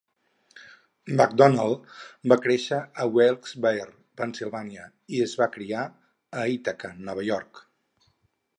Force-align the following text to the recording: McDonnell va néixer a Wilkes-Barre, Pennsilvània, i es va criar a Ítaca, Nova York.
McDonnell 1.17 1.73
va 2.33 2.37
néixer 2.45 2.79
a 3.03 3.07
Wilkes-Barre, 3.17 3.93
Pennsilvània, 4.23 4.87
i 5.19 5.23
es 5.29 5.37
va 5.43 5.49
criar 5.59 5.85
a 6.41 6.47
Ítaca, 6.55 6.95
Nova 7.11 7.27
York. 7.29 7.61